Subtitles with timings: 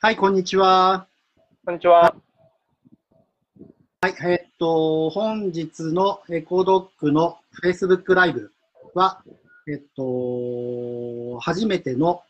[0.00, 1.06] はい、こんにちは。
[1.66, 2.14] こんにちは。
[4.00, 8.50] はい、えっと、本日のエコドックの Facebook ライブ
[8.94, 9.22] は、
[9.68, 12.22] えっと、初めての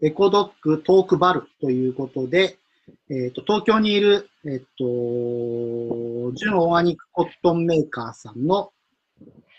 [0.00, 2.56] エコドックトークバルということで、
[3.10, 8.72] えっと、東京にいる、えっと、純オーガニックコットンメーカーさんの、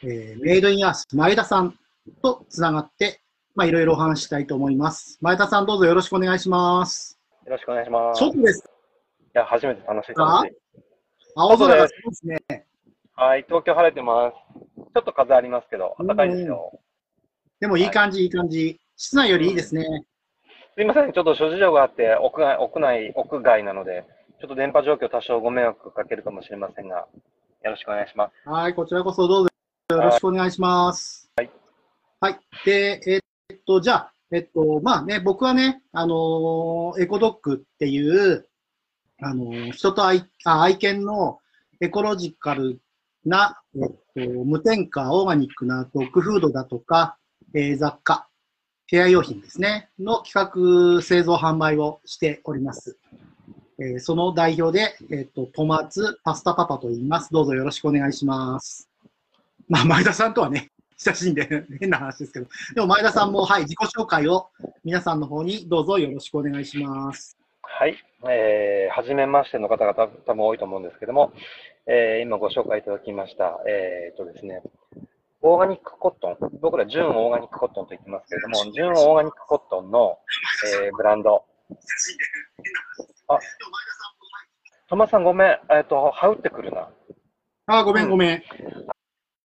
[0.03, 1.77] えーメイドインアース前田さん
[2.23, 3.21] とつながって、
[3.55, 5.17] まあ、いろいろお話ししたいと思います。
[5.21, 7.17] 前田さん、どうぞよろしくお願いします。
[7.45, 8.23] よろしくお願いします。
[8.23, 8.75] い外です。
[9.35, 10.55] や、初めて楽しい楽しい。
[11.35, 12.65] 青空がすごいですね。
[13.15, 14.35] はい、東京晴れてます。
[14.93, 16.79] ちょっと風ありますけど、暖かいですよ。
[17.59, 18.79] でもいい感じ、いい感じ。
[18.97, 20.05] 室内よりいいですね。
[20.75, 24.05] すいません、ちょっと諸事情があって、屋外、屋内、屋外なので、
[24.41, 27.07] ちょっと電波状況多少ご迷惑かけるかもしれませんが、
[27.63, 28.49] よろしくお願いします。
[28.49, 29.49] はい、こちらこそどうぞ
[29.91, 31.31] よろしくお願いします。
[31.37, 31.51] はい。
[32.19, 32.39] はい。
[32.65, 33.24] で、えっ
[33.65, 38.47] と、じゃあ、えっと、まあね、僕はね、あのーエコドックっていう、
[39.21, 41.39] あのー人と愛あ愛犬の
[41.79, 42.79] エコロジカル
[43.23, 47.17] な、えっと、無添加オーガニックなドッグフードだとか、
[47.53, 48.27] えー雑貨、
[48.87, 52.97] ケア用品ですね、の企画、製造、販売をしております。
[53.79, 57.31] えーその代表で、えっ、と、トマツパスタパパと言います。
[57.31, 58.89] どうぞよろしくお願いします。
[59.67, 62.47] まあ、前田さんとはね、親しいんで、変な話ですけど。
[62.73, 64.49] でも、前田さんも、はい、自己紹介を
[64.83, 67.37] 皆さんの方にどうぞよろしくお願いします。
[67.61, 67.97] はい、
[68.29, 71.33] えー、はじめましての方々多分多いと思うんですけども、
[71.87, 74.61] えー、今ご紹介いただきました、えー、とですね、
[75.41, 80.17] オーガニックコットン、僕ら純オーガニックコットンと言ってますけれども、純オーガニックコットンの、
[80.85, 81.43] えー、ブランド、
[83.27, 83.39] あ
[84.87, 86.89] トマさんごめん、えっ、と、はうってくるな。
[87.65, 88.43] あー、ごめんごめん。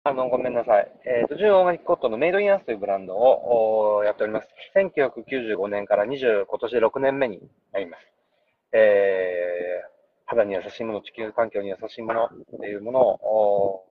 [0.06, 0.92] あの、ごめんなさい。
[1.06, 4.50] えっ、と、純オーガニックコットのメイドインアースというブランドをやっております。
[4.76, 7.40] 1995年から20、今年で6年目に
[7.72, 8.04] なります。
[8.74, 9.90] えー、
[10.26, 13.86] 肌に優しいもの、地球環境に優しいものというものを、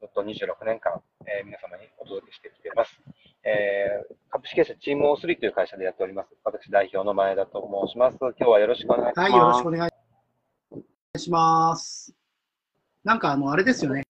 [0.00, 3.00] ずっと26年間、えー皆様にお届けしてきています。
[3.44, 6.36] えー、株式会社チーム O3 という会社でやっております。
[6.44, 8.18] 私代表の前田と申します。
[8.20, 9.32] 今日はよろしくお願いします。
[9.32, 12.14] はい、よろしくお願いします。
[13.04, 14.03] なんか、あの、あれですよね。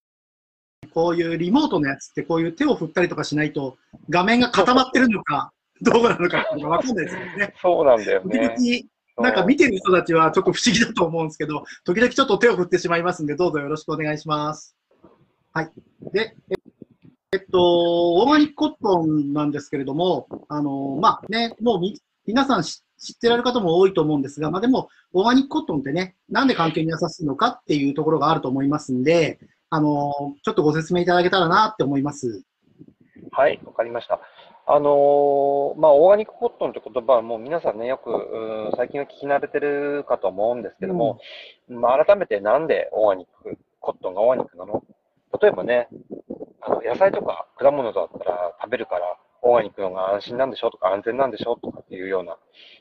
[0.95, 3.77] こういうリモートのやつって、こういう手を振ったりとかしないと、
[4.09, 7.55] 画面が固まってるのか、どうなのかっていうのがわかんないですよね。
[7.61, 8.85] そうなんだよ時々ね。、
[9.19, 14.77] なんか見てる人たちはちょっと不思議だと思うんですけど、時々ちょっと手を振ってしまいますんで、どうぞよろしくお願いします。
[15.53, 15.71] はい。
[16.13, 16.55] で、え
[17.33, 29.39] えっと、オーガニックコットンなんですけれども、あの、まあね、もうみ皆さん知知ってられる方も多いと思うんですが、まあでも、オーガニックコットンってね、なんで環境に優しいのかっていうところがあると思いますんで、
[29.75, 30.13] あの、
[30.45, 32.45] ちょっとご説明いただけたらなって思います。
[33.33, 34.21] はい、わかりました。
[34.67, 41.19] あのーまあ、オーガニックコットンって言葉はもう皆さんね、よく、最近は聞き慣れてるかと思うんですけども、
[41.69, 44.83] まあ、改めてなんでオーガニック、コットンがオーガニックなの？
[45.43, 45.89] 例えばね、
[46.61, 52.39] あの野菜とか果物だったら食べるから、オーガニックの方が安心なんでしょとか安全なんでしょとかっていうような、う。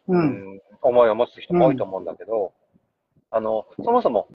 [0.08, 2.54] うんん思いを持つ人も多いと思うんだけど、
[3.32, 4.28] あの、そもそも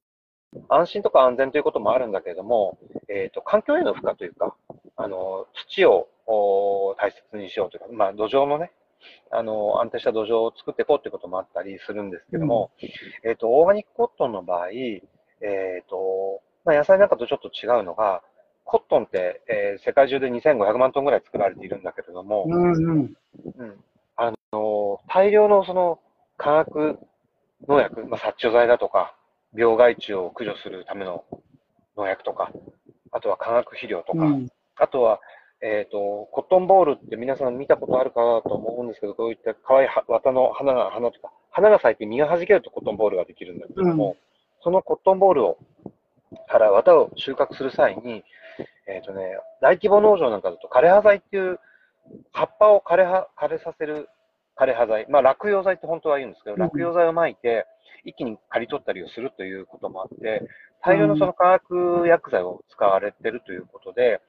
[0.69, 2.79] 安心とか安全ということもあるんだけれども、
[3.09, 4.55] えっ、と、環境への負荷というか、
[4.97, 8.73] あの、土をお大切にしようというか、まあ、土壌のね、
[9.31, 12.71] あの、安定した土壌を作っていこうということもあったりするんですけども、
[13.25, 15.03] えっ、と、オーガニックコットンの場合、え
[15.83, 18.23] っ、と、まあ、野菜なんかとちょっと違うのが、
[18.65, 23.15] コットンって、えー世界中で2500万トンぐらい作られているんだけれども、うんうん。
[23.57, 23.85] うん
[24.17, 26.01] あの大量のその
[26.37, 26.99] 化学
[27.69, 29.15] 農薬、まあ、殺虫剤だとか、
[29.55, 31.25] 病害虫を駆除するための
[31.97, 32.53] 農薬とか、
[33.13, 34.49] あとは化学肥料とか、うん。
[34.77, 35.21] あとは、
[35.61, 44.17] えっ、と、コットンボールって皆さん見たことあるかなと思うんですけど、こういった可愛いは綿の花が、花とか、花が咲いて実が弾けるとコットンボールができるんだけれども、
[44.63, 45.59] そのコットンボールを、
[46.49, 48.23] から綿を収穫する際に、
[48.87, 51.59] えっ、とね、大規模農場なんかだと枯葉剤っていう
[52.33, 54.09] 葉っぱを枯れは枯れさせる
[54.59, 57.67] 枯葉剤、まあ落葉剤って本当は言うんですけど、うん落葉剤をまいて、
[58.05, 60.49] 一気に刈り取ったりをするということもあって、
[60.83, 64.21] 大量のその化学薬剤を使われてるということで、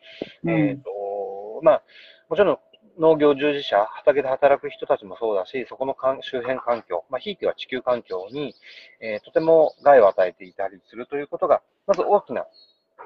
[0.44, 1.84] うんえっ、と、まあ、
[2.30, 2.58] もちろん
[3.00, 8.56] 農業従事者、畑で働く人たちもそうだし、そこの環周辺環境、まあ、ひいては地球環境に、
[9.02, 12.46] えーとても害を与えていたりするということが、まず大きな、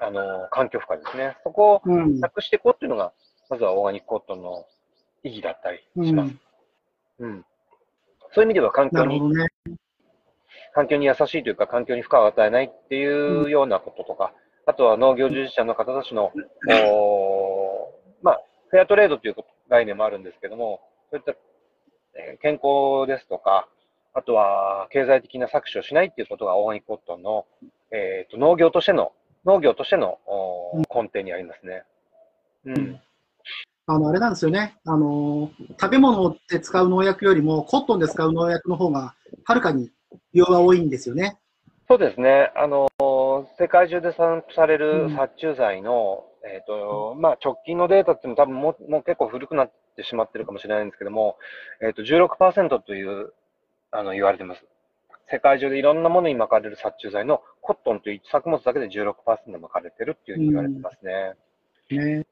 [0.02, 1.38] あの環境負荷ですね。
[1.44, 2.20] そこをうん。
[2.20, 3.14] なくしていこうっていうのが、
[3.50, 4.66] まずはオーガニックコットンの
[5.24, 6.32] 意義だったりうします。
[6.32, 6.40] ん。
[7.20, 7.46] うん。
[8.34, 9.48] そういう意味では環境にね。
[10.74, 14.34] 環境に優しいというか、環境に負荷を与えないっていうようなこととか、
[14.66, 16.32] あとは農業従事者の方たちの、
[18.24, 19.36] まあ、フェアトレードという
[19.70, 20.82] 概念もあるんですけども、
[21.12, 21.34] そういった、
[22.16, 23.68] えー健康ですとか、
[24.14, 27.46] あとは経済的な搾取をしないっていうことがオーガニックコットンの、
[27.92, 29.12] えーと、農業としての、
[29.46, 30.20] 農業としての、
[30.74, 31.84] うん、根底にありますね。
[32.66, 32.78] うん。
[32.78, 33.02] うん、
[33.86, 34.78] あの、あれなんですよね。
[34.86, 39.14] あの、食べ物で使う農薬よりも、コットンで使う農薬の方が、
[39.44, 39.92] はるかに
[40.34, 41.38] 量が多いんですよね。
[41.90, 42.52] そうですね。
[42.56, 42.88] あの、
[43.60, 51.38] 世界中で散布される殺虫剤の、うん、えっ、ー、と、まあ、直近のデータっていうのは多分ももう結構古くなってしまってるかもしれないんですけども、
[51.82, 53.34] えっ、ー、と、16%という、
[53.92, 54.64] あの、言われてます。
[55.30, 59.14] 世界中でいろんなものに巻かれる殺虫剤のコットンという作物だけで16%
[59.60, 61.34] 巻かれてるっていうふうに言われてますね。
[61.92, 62.26] うん、ね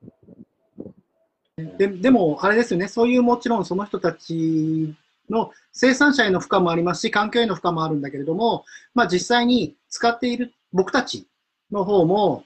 [1.58, 4.96] ででも、あれですよね、そういうもちろんその人たち
[5.30, 11.28] の生産者への負荷もありますし、環境への負荷もあるんだけれども、まあ、実際に使っている僕たち
[11.72, 12.44] の方も、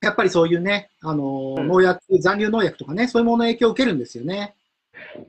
[0.00, 4.56] やっぱりそういうね、あの、農薬、残留農薬とかね、そういうものの影響を受けるんですよね。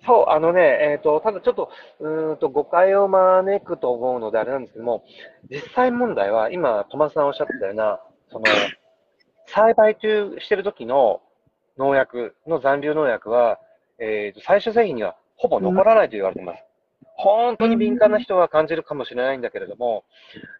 [0.06, 5.04] そう、あのね、えっ、ー、と、ただちょっと、うんと誤解を招くと思うのであれなんですけども、
[5.50, 8.00] 実際問題は、今、トマスさんおっしゃってたような、
[8.32, 8.46] その、
[9.46, 11.22] 栽培中してる時の
[11.78, 13.60] 農薬の残留農薬は、
[14.00, 16.64] えっ、ー、と、最終製品にはほぼ残らないと言われています。
[17.16, 20.04] 本当に敏感な人は感じるかもしれないんだけれども、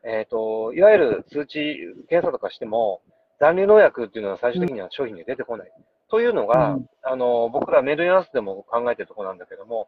[0.04, 1.78] えっ、ー、と、いわゆる数値
[2.10, 3.02] 検査とかしても、
[3.40, 5.72] 残留農薬っていうのは最終的には商品に出てこない。
[6.10, 9.88] というのが、あの、僕らメールヤンスでも考えてるところなんだけども、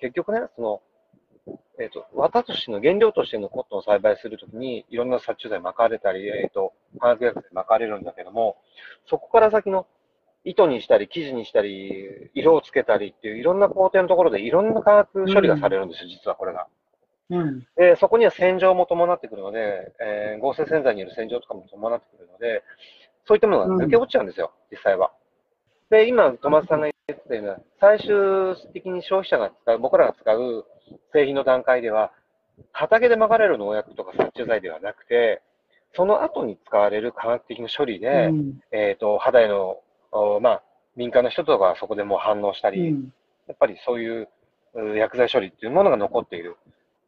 [0.00, 0.82] 結局ね、その、
[1.80, 8.56] えっ、ー、と、綿としての原料としてのコットンを栽培するときに、いろんな殺虫剤巻かれたり、えっ、ー、と、化学薬剤巻かれるんだけども、
[9.06, 9.86] そこから先の
[10.44, 16.66] 糸にしたり、生地にしたり、色をつけたりっていういろんな工程のところでいろんな化学処理がされるんですよ、うん、実はこれが。
[17.30, 22.62] うん、でそこには洗浄も伴ってくるので、えー、合成洗剤による洗浄とかも伴ってくるので、
[23.26, 25.10] そういったものが抜け落ちちゃうんですよ、うん、実際は。
[25.90, 30.66] で、今、トマスさんが言ってたような、最終的に消費者が使う、僕らが使う
[31.12, 32.12] 製品の段階では、
[32.72, 35.42] 畑でまかれる農薬とか殺虫剤ではなくて、
[35.94, 39.78] その後に使われる化学的な処理で、うん、えっ、ー、と、肌への
[40.40, 40.62] まあ、
[40.96, 43.12] 民間の人とかそこでもう反応したり、うん、
[43.48, 44.28] やっぱりそういう
[44.96, 46.56] 薬剤処理っていうものが残っている。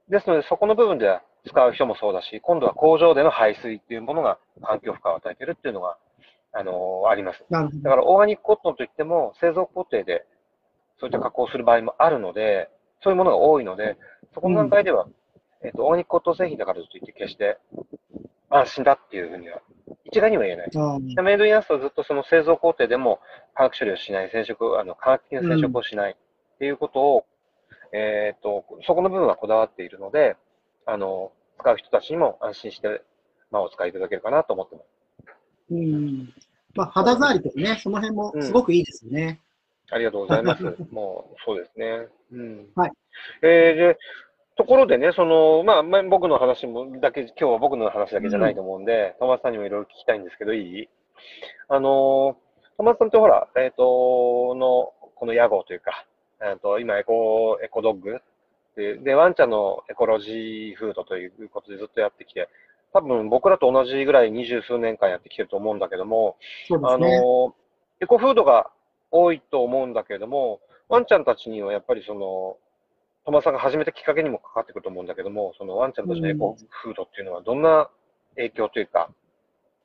[0.08, 5.96] ですので、そこの部分では使う人もそうだし、今度は工場での排水っていうものが環境負荷を与えているっていうのが、
[6.52, 7.44] あのー、あります。
[7.50, 10.24] だから、オーガニックコットンといっても、製造工程で
[11.00, 12.70] そういった加工をする場合もあるので、
[13.02, 13.96] そういうものが多いので、
[14.34, 15.14] そこの段階では、うん、
[15.64, 17.58] えっ、ー、と、オーガニックコットン製品だからといって決して
[18.48, 19.60] 安心だっていうふうには
[20.10, 20.70] 一概には言えない。
[21.22, 23.20] メイドインアースはずっとその製造工程でも
[23.54, 27.26] 化学処理をしない、染色、あの化学的な染色をしないっていうことを、
[27.92, 30.36] うん、えっ、と、そこの部分はこだわっているので、
[30.86, 33.02] あの、使う人たちにも安心して、
[33.50, 34.86] まあ、お使いいただけるかなと思ってます。
[35.70, 36.32] うん。
[36.74, 39.40] まあ、肌触りとかね、その辺もすごくいいですよね。
[39.90, 40.62] うん、ありがとうございます。
[40.90, 42.06] もう、そうですね。
[42.32, 42.66] うん。
[42.74, 42.92] はい。
[43.42, 43.98] えー、で、
[44.56, 50.88] ところでね、その、まあ、まあ、僕の話もだけ、今日は僕の話だけじゃないと思うんで、うん、トマスさんにもいろいろ聞きたいんですけど、いい？
[51.68, 52.36] あの、
[52.78, 56.06] トマさんってほら、えっ、ー、と、の、この屋号というか、
[56.42, 58.18] えっ、と、今、エコ、エコドッグ
[58.76, 62.48] で、で、ワンちゃんのエコロジーフードということでずっとやってきて、
[62.92, 66.36] 多分僕らと同じぐらい二十数年間やってきてると思うんだけども、
[66.70, 67.54] ね、あの、
[68.00, 68.70] エコフードが
[69.10, 72.56] 多いと思うんだけれども、ワンちゃんたちにはやっぱりその、
[73.26, 77.90] トマさんが始めたきっかけにもかかってくると思うんだけども、そのワンちゃんたちのエコフードっていうのは、どんな
[78.36, 79.10] 影響というか、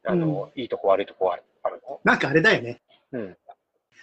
[0.05, 1.43] あの、うん、いいとこ悪いとこある
[1.89, 1.99] の？
[2.03, 2.81] なんかあれだよね。
[3.11, 3.37] うん。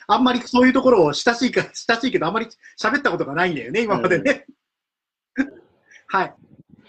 [0.09, 2.49] あんまりそういうところを親しいか、親しいけど、あんまり
[2.83, 4.45] 喋ったことがないんだよね、今までね。
[5.37, 5.53] うん、
[6.09, 6.35] はい。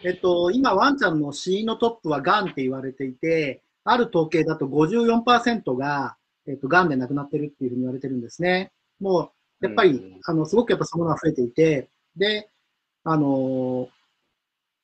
[0.03, 6.15] えっと、今、ワンちゃんの死因のトップはがんって言われていて、ある統計だと54%が、
[6.48, 8.72] えっと、がんで亡くなってるっていうふうに言われてるんですね。
[9.00, 11.89] もう、やっぱり、うん、あの、すごくやっぱそののが増えていて、
[12.20, 12.50] で、
[13.04, 13.90] あの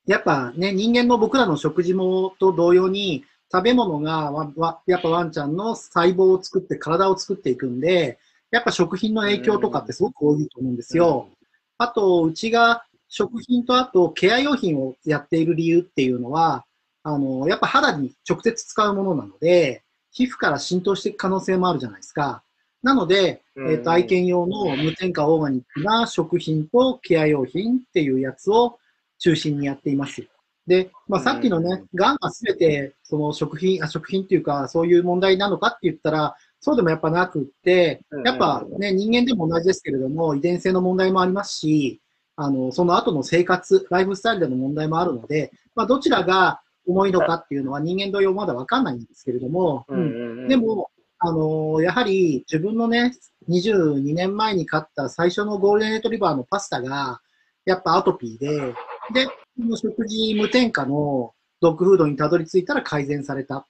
[0.08, 8.18] やっぱね、人間の僕らの食事もと同様に、食べ物がわやっぱワンちゃんの細胞を作って体を作っていくんで、
[8.52, 11.30] やっぱ食品の影響とかってすごく多いと思うんですよ。
[11.78, 16.66] あと、うちが食品とあとケア用品をやっている理由っていうのは、
[17.04, 22.44] あの、やっぱ肌に直接使うものなので、皮膚から浸透していく可能性もあるじゃないですか。
[22.86, 28.78] なので、えっ、ー、と、愛犬用の無添加オーガニックな食品とケア用品っていうやつを
[29.18, 30.28] 中心にやっています。
[30.68, 42.02] で、まあ、さっきのね、がんがすべて、その食品、あ、食品っていうか、そういう問題なのかって言ったら、そうでもやっぱなくって、やっぱね、人間でも同じですけれども、遺伝性の問題もありますし、
[42.36, 50.92] あの、その後の生活、ライフスタイルでの問題もあるので、まあ、どちらが重いのかっていうのは人間同様まだわかんないんですけれども、うん、でも、
[51.28, 53.16] あのー、やはり自分のね、
[53.50, 57.20] 22年前に買った最初のゴールデンレトリバーのパスタが、
[57.66, 58.74] やっぱアトピーで、
[59.12, 59.28] で、
[59.58, 63.68] の食事無添加のドッグフードにたどり着いたら改善された。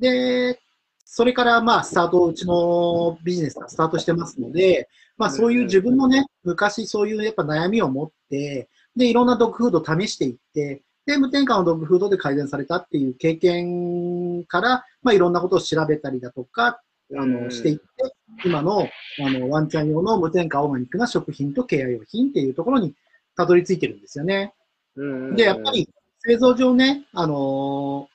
[0.00, 0.58] で、
[1.04, 16.80] それからまあスタート、うちのビジネスがスタートしてますので、まあそういう自分のね、昔そういうやっぱ悩みを持って、で、いろんなドッグフードを試していって、で、無添加のドッグフードで改善されたっていう経験から、まあいろんなことを調べたりだとか、
[17.16, 17.82] あの、していって、
[18.44, 18.88] 今の、
[19.20, 22.94] あの、ワンちゃん用の無添加オーガニックな食品とケア用品っていうところに
[23.36, 24.54] たどり着いてるんですよね。
[25.36, 25.88] で、やっぱり
[26.20, 28.08] 製造上ね、あの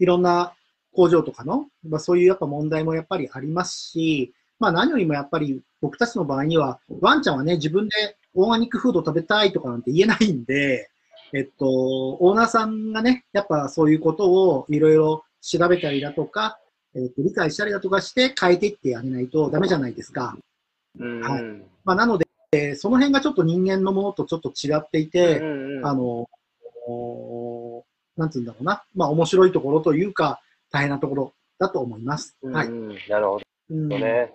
[0.00, 0.54] ー、いろんな
[0.94, 10.88] 工場とかの、まあ、そういうやっぱ問題もやっぱりありますし、まあ何よりもやっぱり僕たちの場合には、ワンちゃんはね、自分でオーガニックフード食べたいとかなんて言えないんで、
[11.32, 16.58] えっと、オーナーさんがね、やっぱそういうことをいろいろ調べたりだとか、
[16.94, 20.36] えっと、理解したりだとかして変えていってやれないとダメじゃないですか。
[20.98, 21.42] はい。
[21.84, 25.40] まあなので、その辺がちょっと人間のものとちょっと違っていて、
[25.82, 26.28] あの、
[28.16, 30.40] なんつうんだろうな、まあ面白いところというか、
[30.70, 32.36] 大変なところだと思います。
[32.42, 32.70] はい。
[33.08, 34.32] なるほどね。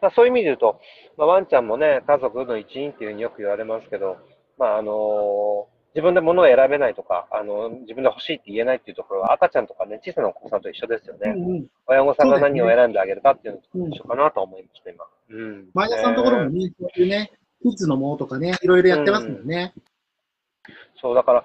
[0.00, 0.80] まあ、そういう意味で言うと、
[1.16, 4.18] まあ、ワンちゃんもね、家族の一員っていうふうによく言われますけど、
[4.58, 11.32] まああのー、自分で物を選べないとか、あの自分で欲しいって言えないっていうところは赤ちゃんとかね、小さなお子さんと一緒ですよね。
[11.36, 15.04] うんうん、親御さんが何を選んであげるかっていうのと一緒かなと思いました、今。
[15.30, 15.68] うん。
[15.72, 17.30] 前田さんのところもね、そういうね、
[17.62, 19.72] キッズのものとかね、いろいろやってますもんね。
[19.76, 21.44] うん、そう、だから、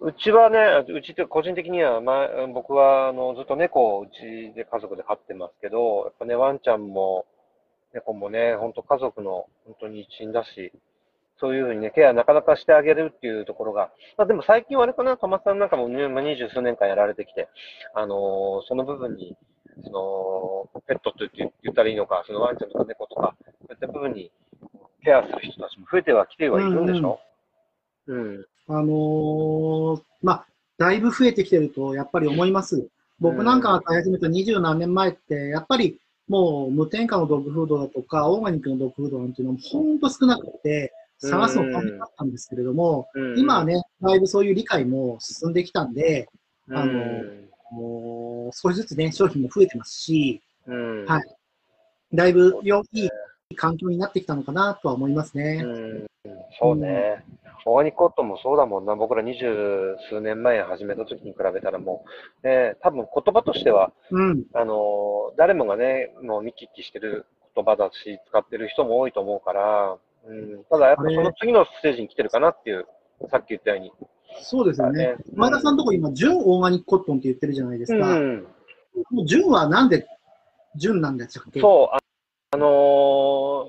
[0.00, 7.26] うちはね、うちって個人的には、まあ、僕はあのずっと猫をうちで家族で飼ってますけど、やっぱね、ワンちゃんも
[7.94, 10.72] 猫もね、本当家族の本当に一員だし、
[11.40, 17.48] そういうふうにね、ケアなかなかしてあげるっていうところが、まあでも最近はあれかな、トマさんなんかも、二十数年間やられてきて、
[17.94, 19.36] あのー、その部分に、
[19.84, 21.30] その、ペットって
[21.62, 24.30] 言ったらいいのか、そのワンちゃんとか猫とか、そういった部分に
[25.04, 27.20] ケアする人たちも増えてはきてはいるんでしょ、
[28.08, 28.46] うん、うん。
[28.68, 32.88] あのー、まあ、だいぶ増えてきてると、やっぱり思います。
[33.20, 46.28] 僕なんかが飼い始めた二十何年前って、やっぱりもう無添加のドッグフードだとか、オーガニックのドッグフードなんていうのも本当少なくて、探すの大変だったんですけれども、今はね、だいぶそういう理解も進んできたんで、
[46.70, 47.24] あの、
[47.70, 51.36] もう少しずつね、商品も増えてますし、はい。
[52.14, 53.08] だいぶ良い
[53.56, 55.64] 環境になってきたのかなとは思いますね。
[56.60, 57.24] そうね。
[57.64, 58.94] オーガニックコットンもそうだもんな。
[58.94, 62.04] 僕ら二十数年前始めた時に比べたらも
[62.42, 69.98] う、ね、多分言葉としては、うん、あの、誰もがね、もう見聞きしてる言葉だし、使ってる人も多いと思うから、
[70.28, 72.86] うん、ただやっぱその次のステージに来てるかなっていう、
[73.30, 73.92] さっき言ったように。
[74.42, 75.16] そうですよね。
[75.34, 78.18] 前田さんのとこ今、純オーガニックコットンって言ってるじゃないですか。
[78.18, 78.46] うん、
[79.10, 80.06] もう純はなんで
[80.76, 81.98] 純なんですかそう、あ、
[82.52, 83.66] あの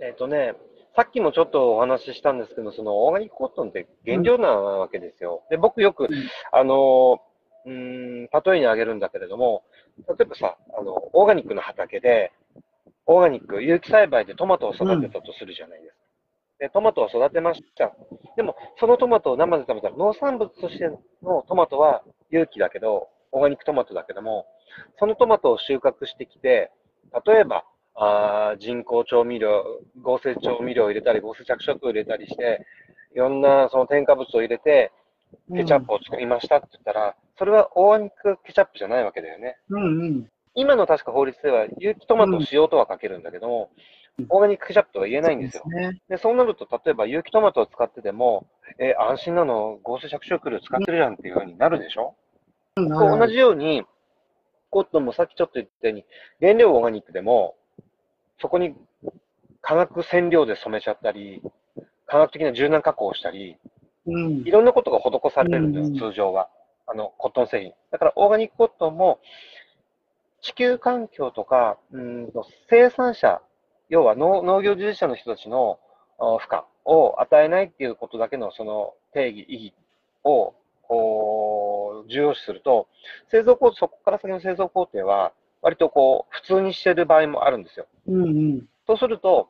[0.00, 0.54] ー、えっ、ー、とね、
[0.96, 5.42] さっきもちょっとお話ししたんですけど、そのオーガニックコットンって原料なわけですよ。
[5.50, 6.08] で、僕よく、うん、
[6.52, 7.20] あの、
[7.66, 9.62] うん、例えに挙げるんだけれども、
[10.08, 12.32] 例えばさ、あの、オーガニックの畑で、
[13.06, 15.97] オーガニック、有機栽培でトマトを育てたとするじゃないです
[16.58, 17.92] で、トマトを育てました。
[18.36, 20.88] でも、そのトマトを生で食べたら、農産物として
[21.22, 24.46] のトマトは有機だけど、オーガニックトマトだけども、
[24.98, 26.70] そのトマトを収穫してきて、
[27.26, 27.64] 例えば、
[28.00, 29.64] あ人工調味料、
[30.00, 32.64] 合成調味料を入れたり、合成着色を入れたりして、
[33.14, 34.92] いろんなその添加物を入れて、
[35.54, 39.56] ケチャップを作りましたって言ったら、うん、それはオーガニックケチャップじゃないわけだよね。
[39.68, 43.70] うんうん、今の確か法律では、有機トマト塩とは書けるんだけども、
[44.18, 45.62] うん、オーガニックケチャップとは言えないんですよ。
[45.64, 48.46] そうで、ね、そうなると、例えば有機トマトを使ってでも、
[48.78, 52.14] えー、安心なの、合成着色料使ってるじゃんっていうふうになるでしょ、
[52.76, 53.84] うん、同じように、
[54.70, 56.04] コットンもさっきちょっと言ったように、
[56.40, 57.56] 原料オーガニックでも、
[58.40, 58.74] そこに
[59.62, 61.42] 化学染料で染めちゃったり、
[62.06, 63.56] 化学的な柔軟加工をしたり、
[64.06, 66.48] うん、いろんなことが施されるんだよ、うん、通常は。
[66.86, 67.72] あの、コットン製品。
[67.90, 69.20] だからオーガニックコットンも、
[70.40, 73.42] 地球環境とか、うんと生産者、
[73.88, 75.78] 要は農農業従事者の人たちの
[76.18, 79.74] 負荷を与えないっていうことだけのその定義、意義
[80.24, 80.54] を
[82.08, 82.88] 重要視すると、
[83.30, 87.86] 製造工程、そこから先の製造工程は、割とこう、普通にしてる場合もあるんですよ。
[88.06, 89.48] うんうん、そうすると、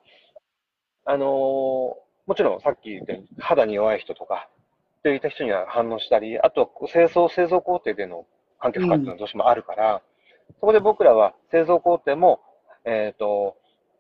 [1.04, 4.48] あのー、もちろんさっき言ったように肌に弱い人とか、
[5.02, 8.26] といった人には反応したり、あと製造、製造工程での
[8.58, 12.40] 環境負荷っていうのはどうしてもあるから、うん、そこで僕らは製造工程も、
[12.84, 13.56] えっ、ー、と、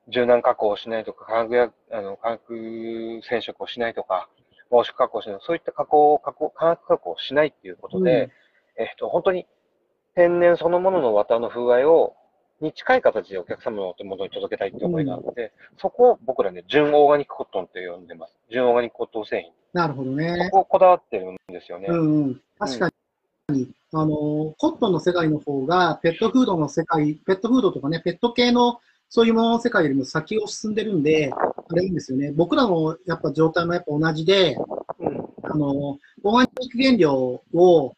[0.08, 4.28] 柔軟加工をしないとか、化学や、あの、化学染色をしないとか、
[4.70, 8.30] 防色加工をしない、そういった加工、加工、化学加工をしないっていうことで、
[8.78, 9.46] うん、えっ、ー、と、本当に
[10.14, 12.14] 天然そのものの綿の風合いを、
[12.60, 18.34] に近い形でお客様の手元に届けたいって思いがあって、うん、そこを僕らね、純オーガニックコットンって呼んでます。
[18.50, 19.52] 純オーガニックコットン製品。
[19.72, 20.46] なるほどね。
[20.46, 21.86] そこをこだわってるんですよね。
[21.88, 22.40] うんうん。
[22.58, 22.90] 確か
[23.50, 24.08] に、あの、
[24.58, 32.32] コットンの世界の方が、ペットフードの世界、ペットフードとかね、ペット系のそういうものの世界よりも先を進んでるんで、あれいいんですよね。
[32.32, 34.56] 僕らのやっぱ状態もやっぱ同じで、
[34.98, 37.94] うんあの、オーガニック原料を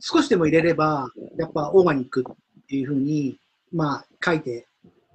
[0.00, 1.08] 少しでも入れれば、
[1.38, 3.38] やっぱオーガニックっていうふうに、
[3.72, 4.66] まあ、書いて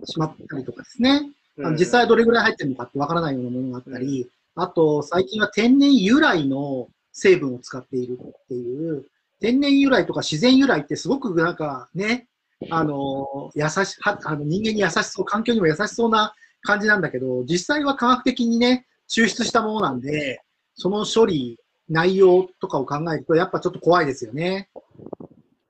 [0.05, 1.29] しまったりとかですね。
[1.77, 9.05] 実際どれぐらい入ってるのかってわからないようなものがあったり、あと、最近は天然由来の成分を使っているっていう、
[9.39, 12.27] 天然由来とか自然由来ってすごくなんかね、
[12.69, 20.41] あの、優し、はあの人間に優しそう、環境にも優しそうな感じなんだけど、実際は科学的にね、抽出したものなんで、
[20.75, 21.59] その処理、
[21.89, 24.69] 内容とかを考えると、やっぱちょっと怖いですよね。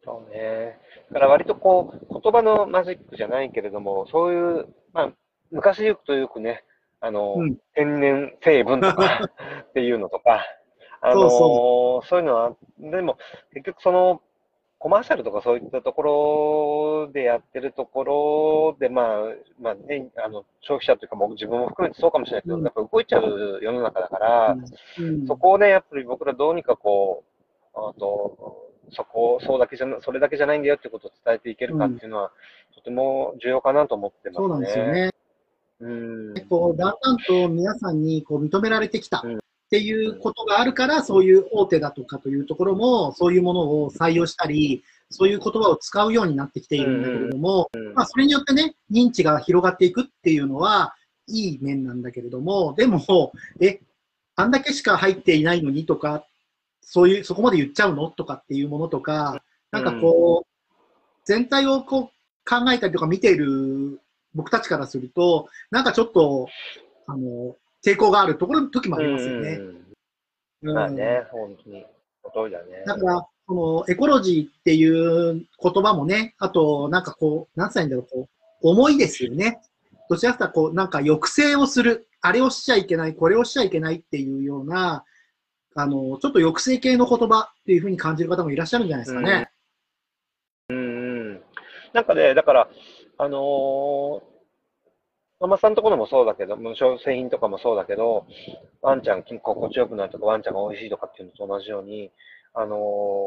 [0.03, 0.79] そうね。
[1.11, 5.11] だから割とこう、言葉のマジックじゃないけれども、そういう、まあ、
[5.51, 6.63] 昔よくとよくね、
[6.99, 9.29] あの、うん天然成分とか
[9.69, 10.43] っていうのとか、
[10.99, 13.17] あのそうそういうのは、でも
[13.53, 14.21] 結局その、
[14.79, 19.05] コマーシャルとかそういったところでやってるところで、まあ、
[19.59, 24.57] まあね、あの、消費者というかもう自分も含めてそうかもしれないけど、うんやっぱ動いちゃう世の中だから、
[24.99, 27.23] うんそこをね、やっぱり僕らどうにかこ
[27.75, 32.31] う、あと、そこ、そうだけじゃな、それだけじゃないんだよってことを伝えていけるかっていうのは、
[32.75, 34.43] とても重要かなと思ってますね。
[34.43, 35.11] そうなんですよね。
[35.79, 36.47] うん。
[36.49, 47.93] こうだんだんと皆さんにこう認められてきたっうんていうことがあるから、そういう大手だとかというところも、そういうものを採用したり、そういう言葉を使うようになってきているんだけれども、うん。
[47.93, 50.95] まあ、それによってね、認知が広がっていくっていうのは、
[51.27, 53.79] いい面なんだけれども、でも、え、
[54.35, 56.25] あんだけしか入っていないのにとか、
[56.81, 60.83] そういう、そこまで言っちゃうのとかっていうものとか、なんかこう、
[61.25, 63.99] 全体をこう考えたりとか見ている
[64.33, 66.47] 僕たちからすると、なんかちょっと、
[67.07, 67.55] あの、
[67.85, 69.49] 抵抗があるところ、時もありますよね。
[69.59, 69.77] うんうん
[70.61, 71.85] まあね、本当に。
[72.23, 72.83] その通りだね。
[72.85, 78.29] だから、そのエコロジーっていう言葉もね、あと、なんかこう、なんつったらいいんだろう、こ
[78.63, 79.61] う、重いですよね。
[80.09, 85.05] どちらかというと、こう、なんか抑制をする、あれをしちゃいけない、これをしちゃいけないっていうような、
[85.75, 89.51] あの、ちょっと抑制系の言葉っていうふうに感じる方もいらっしゃるんじゃないですかね。
[90.69, 90.81] うんう
[91.35, 91.43] ん。
[91.93, 92.69] なんかね、だから、
[93.19, 94.36] あのー
[95.39, 98.25] ママさんのところもそうだけど、無償製品とかもそうだけど、
[98.81, 102.11] ワンちゃん心地よくなるとか、ワンちゃんが美味しいとかっていうのと同じように、
[102.53, 102.75] あの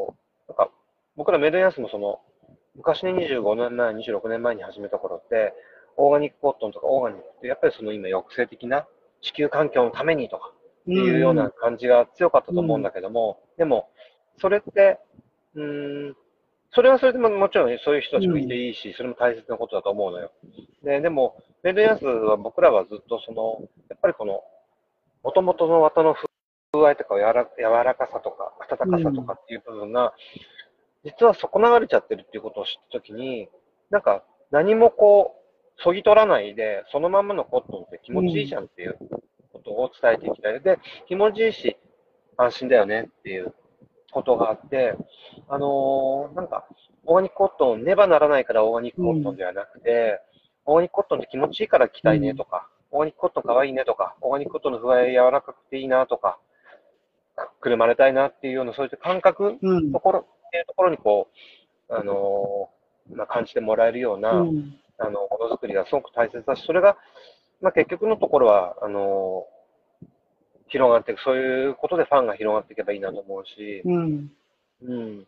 [0.09, 0.13] ー
[0.49, 0.69] なんか、
[1.15, 2.19] 僕らメイドインアースもその、
[2.75, 5.53] 昔ね、25年前、26年前に始めた頃って、
[5.95, 8.87] オーガニックコットンとかオーガニックって、やっぱりその今抑制的な
[9.21, 13.89] 地球環境のためにとか、っていうような感じが強かったと思うんだけども、でも、
[14.39, 14.99] それって、
[15.55, 16.15] うーん、
[16.73, 20.31] それはそれでももちろんそういう人たちもいていいし、それも大切なことだと思うのよ。
[20.83, 24.41] で、でも、メイドインアースは僕らはずっとその、やっぱりこの、
[25.23, 26.27] 元々の綿の風
[26.73, 30.13] 合いとか柔ら柔らかさとか、温かさとかっていう部分が、
[31.03, 33.49] 実は損なわれちゃってるっていうことを知ったときに、
[33.89, 38.97] なんか何もこう、そぎ取らないで、そのままのコットンって気持ちいいじゃんっていう
[39.51, 40.61] ことを伝えていきたい。
[40.61, 41.75] で、気持ちいいし、
[42.37, 43.53] 安心だよねっていう
[44.11, 44.95] ことがあって、
[45.49, 46.67] あのーなんか、
[47.05, 50.19] オーガニックコットン、ねばならないからオーガニックコットンではなくて、
[50.65, 56.37] オーガニックコットンって気持ちいいから着たいねとか、オーガニックコットンかわいいねとか、オーガニックコットンの具合柔らかくていいなとか、
[57.59, 59.99] くるまれたいなっていうような、そういった感覚うんと。
[59.99, 61.27] ころっていうところにこ
[61.89, 66.97] う、あのーまあ、感じてもらえるような、うんあの、ものづくりがすごく大切だし、それが、
[67.61, 69.60] まあ、結局のところは、あのー
[70.71, 74.31] 広がっていく、そういうことでファンが広がっていけばいいなと思うし、うん。
[74.83, 75.27] うん。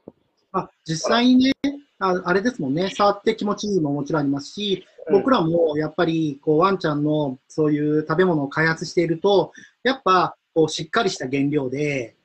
[0.52, 1.54] まあ、実際にね、
[2.00, 9.52] ああれですもんね、触って気持ちいいももちろんありますし、うん僕らもやっぱりこうワンちゃんのそういう食べ物を開発していると、
[9.84, 12.16] やっぱこうしっかりした原料で、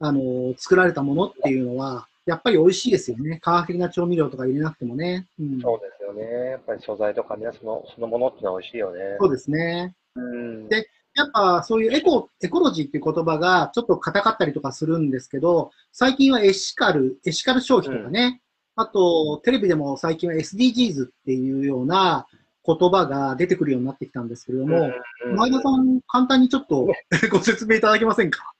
[0.00, 3.38] あの作られたものっていうのは、やっぱり美味しいですよね。
[3.42, 5.28] 化学的な調味料とか入れなくてもね。
[5.38, 6.50] うん、そうですよね。
[6.52, 9.00] やっぱり素材とかね、その、そのものっていうのは美味しいよね。
[9.20, 9.94] そうですね。
[10.14, 10.68] うん。
[10.68, 18.40] でやっぱそういうエコ、エコロジーっていう言葉がちょっと硬かったりとかするんですけど、最近はエシカル、エシカル消費とかね、
[18.76, 22.26] あとテレビでも最近は SDGs っていうような
[22.64, 24.90] 言葉が出てくるようになってきたんですけれども、
[25.26, 26.88] うん前田さん、簡単にちょっと
[27.30, 28.52] ご説明いただけませんか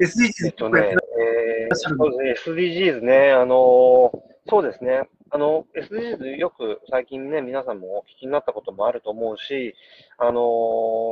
[0.00, 9.74] ?SDGs とね、えー SDGs ね、あのーそうですね、あの、SDGs よく最近ね、皆さんもお聞きになったこともあると思うし、
[10.16, 10.34] あのー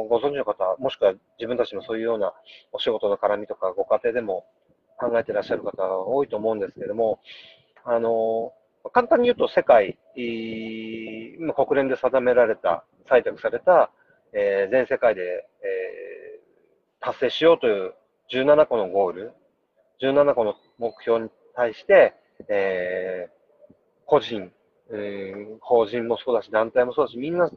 [0.09, 2.33] ご存知の方、もしくは自分たちもそういうような
[2.73, 4.47] お仕事の絡みとか、ご家庭でも
[4.99, 7.21] 考えてらっしゃる方が多いと思うんですけれども、
[7.85, 13.91] あのー簡単に言うと世界、いー国連で定められた、採択された、
[14.33, 16.47] えー全世界で、えー
[17.01, 17.95] 達成しようという
[18.33, 19.33] 17個のゴール、
[20.01, 22.15] 17個の目標に対して、
[22.49, 23.36] えー、
[24.07, 24.51] 個人、
[24.91, 27.51] えー、法人もそうだし、団体もそうだし、みんな、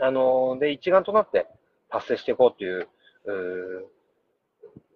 [0.00, 1.46] あのー、で、一丸となって
[1.90, 2.88] 達成していこうという、
[3.26, 3.88] う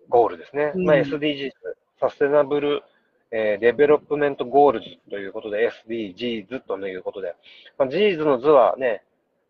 [0.08, 0.72] ゴールですね。
[0.74, 1.52] うん、まあ、SDGs、
[1.98, 2.82] Sustainable、
[3.30, 7.34] えー、 Development Goals ということで、SDGs ということで、
[7.78, 9.02] まあ、Gs の s はね、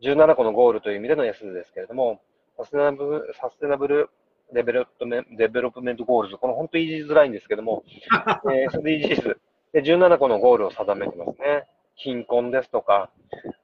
[0.02, 2.20] 17個のゴールという意味での S ですけれども、
[2.56, 4.10] Sustainable、Sustainable
[4.52, 7.82] Development、Goals、この本当に言いづらいんですけども、
[8.52, 9.36] えー、SDGs
[9.72, 11.66] で17個のゴールを定めてますね。
[11.96, 13.10] 貧困ですとか、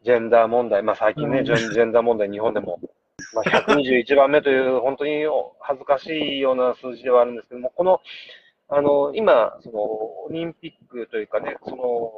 [0.04, 2.80] ジェンダー問題、まあ最近ね、ジェンダー問題日本でも、
[3.34, 5.24] まあ、121番目という本当に
[5.60, 8.00] 恥ずかしいような数字ではあるんですけども、この、
[8.70, 12.12] あの、今、その、オリンピックというかね、その、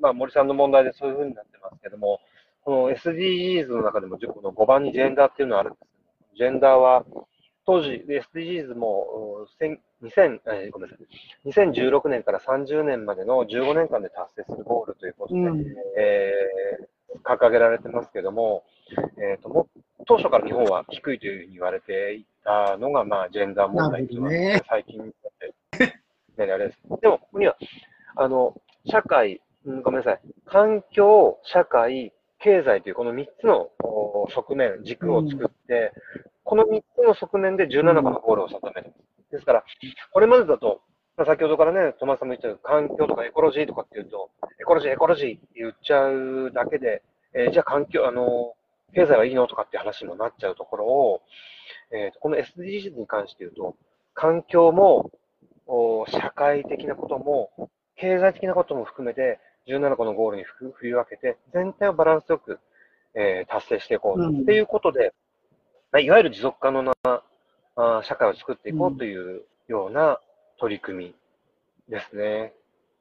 [0.00, 2.20] まあ森さんの問題でそういうふうになってますけども、
[2.64, 5.86] この SDGs の中でもこの5番にジェンダーっていうのがあるんです
[6.38, 7.04] ジェンダーは、
[7.66, 11.02] 当時、SDGs も2000、えー、ごめんなさ
[11.44, 15.60] い、2016年から30年までの15年間で達成するゴールということで、うん、
[15.98, 18.62] えー、掲げられてますけども、
[19.18, 19.68] えーと、も
[20.06, 25.12] 当初から日本は低いというふうに言われていたのが、まあ、ジェンダー問題というのは、ね、最近になっ
[26.36, 26.78] て、ね、あれです。
[27.00, 27.56] でも、ここには、
[28.14, 28.54] あの、
[28.88, 33.70] 社会、うん、ごめんなさい、環境、社会、経済というこの3つの
[34.28, 38.94] 側面、軸を作って、うん、この3つの側面で17個のゴールを定める。
[39.32, 39.64] ですから、
[40.12, 40.80] これまでだと、
[41.16, 44.30] まあ、先ほどからね、トマスさんも言ったように、環境とかエコロジーとかっていうと、
[44.60, 47.02] エコロジー、エコロジーって言っちゃうだけで、
[47.34, 48.54] えー、じゃあ環境、あの、
[48.94, 51.22] 経済はいいのとかって話にもなっちゃうところを、
[51.90, 53.74] えーと、この SDGs に関して言うと、
[54.14, 55.10] 環境も、
[56.06, 62.60] 社会的なことも、経済的なことも含めて、17個のゴールに振り分けて、全体をバランスよく、
[63.14, 65.10] えー、達成していこうっていうことで、うん、
[66.00, 70.18] いわゆる持続可能なあ社会を作っていこうというような
[70.58, 71.14] 取り組み
[71.88, 72.52] ですね。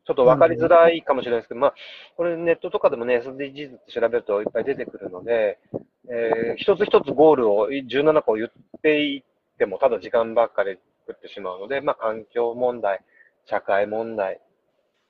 [0.05, 1.73] ちょっと分かりづらいかもしれないですけど、まあ、
[2.15, 5.57] これネットとかでもね、SDGs って調べるといっぱい出てくるので、
[6.07, 8.51] えー、一つ一つゴールを17個言っ
[8.83, 9.23] ていっ
[9.57, 10.77] ても、ただ時間ばっかり
[11.07, 13.01] 作ってしまうので、まあ、環境問題、
[13.47, 14.41] 社会問題、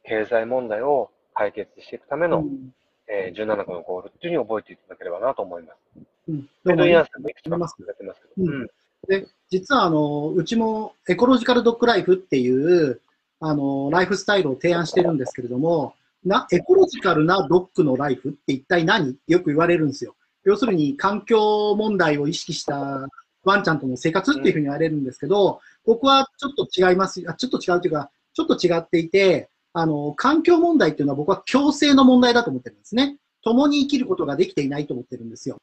[0.03, 2.73] 経済問題を解決していくための、うん、
[3.09, 6.14] えー、17個のゴールっていうふうに覚えていただければなと思います。
[6.27, 6.49] うん。
[6.71, 8.51] エドイアンさんもいくつかやってますけど。
[8.51, 8.67] うん。
[9.07, 13.01] で、実はあの、うちもエコロジカルドッグライフっていう、
[13.39, 19.11] あの、ライフスタイルを提案してるんですけれども、な、エコロジカルなドッグのライフって一体何？
[19.11, 20.15] ってよく言われるんですよ。
[20.43, 23.07] 要するに環境問題を意識した
[23.43, 27.23] ワンちゃんとの生活っていうふうに言われるんですけど、僕はちょっと違います。
[27.27, 33.17] あちょっと違うというか、ちょっと違っていて、あの、環境問題っていうのは僕は共生の問題だと思ってるんですね。
[33.43, 35.57] 共に生きることができていないと思ってるんですよ。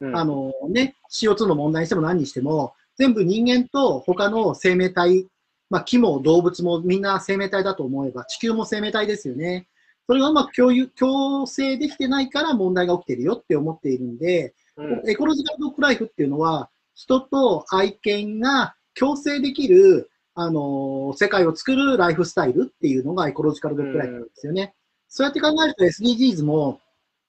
[0.00, 5.26] うん、あのね、CO2 の問題にしても何にしても、全部人間と他の生命体、
[5.70, 9.66] まあ、木も動物もみんな生命体だと思えば、地球も生命体ですよね。
[10.06, 24.72] それがうまく共有、共生できてないから問題が起きてるよって思っているんで、うん、エコロジカルドッグライフっていうのは、人と愛犬が共生できるあの、世界を作るライフスタイルっていうのがエコロジカルドッグライフなんですよね。
[25.08, 26.80] そうやって考えると SDGs も、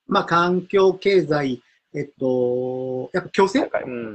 [0.08, 3.70] まあ、環境、経済、えっと、やっぱ共生っ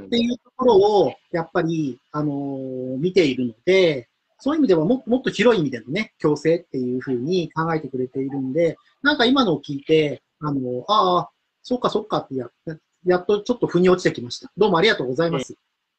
[0.09, 4.09] ていうところを、やっぱり、あの見ているので、
[4.39, 11.31] そういう意味ではももっと広い意味でのね、共生っていうふうに考えてくれているんで、なんか今のを聞いて、あの、ああ、
[11.63, 12.49] そっかそっかってや、
[13.07, 14.53] やっとちょっと腑に落ちてきました。
[14.57, 15.55] どうもありがとうございます。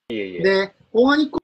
[0.10, 1.40] いえいえで、オーガニック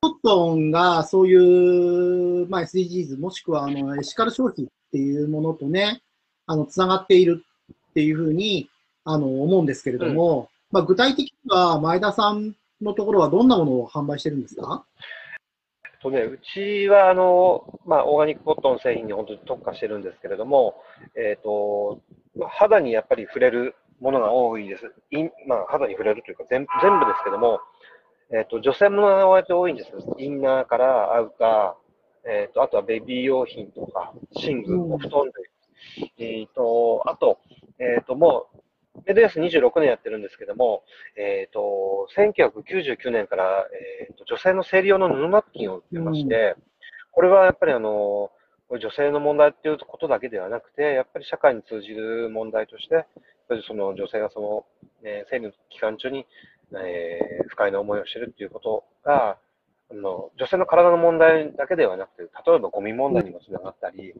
[0.00, 6.02] コットンがそういう、まあ、SDGs もしくはあのエシカル消費っていうものとね、
[6.46, 7.44] あの、つながっている
[7.90, 8.70] っていうふうに、
[9.10, 14.84] あの、思うんですけれども、うん、まあ、具体的には前田さんのところはどんなものを販売してるんですか？
[16.00, 20.76] とね、うちはあの、まあ、オーガニックコットン製品に本当に特化してるんですけれども、
[21.16, 22.00] えっ、ー、と、
[22.48, 24.84] 肌にやっぱり触れるものが多いです。
[25.46, 27.60] まあ、肌に触れるというか全全部ですけども、
[28.30, 29.90] えっ、ー、と、女性ものが割と多いんです。
[30.18, 36.12] インナーからアウター、えっ、ー、と、あとはベビー用品とか、寝具、お布団類。
[36.18, 37.38] えっ、ー、と、あと、
[37.78, 38.58] えっ、と、もう、
[39.06, 40.82] メドヤス26年やってるんですけども、
[41.16, 43.66] えっ、と、1999年から、
[44.00, 46.56] えっ、と、女性の生理用の布ナプキンを売ってまして、
[47.10, 48.30] これはやっぱりあの、
[48.70, 53.06] 女性の問題っていうことだけではなくて、やっぱり社会に通じる問題として、
[53.66, 54.66] その女性がその、
[55.02, 56.26] え生理の期間中に
[56.76, 59.38] えー、不快な思いをしてるっていうことが、
[59.90, 64.12] あの女性の体の問題だけではなくて、例えばゴミ問題にもつながったり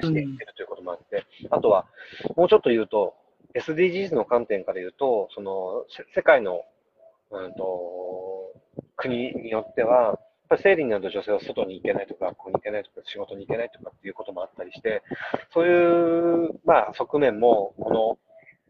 [0.00, 1.86] していってるということもあって、うん、あとは、
[2.36, 3.14] もうちょっと言うと、
[3.54, 5.84] SDGs の観点から言うと、その
[6.14, 6.64] 世界の
[7.30, 8.52] うんと、
[8.96, 10.16] 国によっては、やっ
[10.48, 15.02] ぱり生理になると女性は外に行けないとか、学校に行けないとか、仕事に行けないとかっていうこともあったりして、
[15.52, 18.18] そういう、まあ、側面も、こ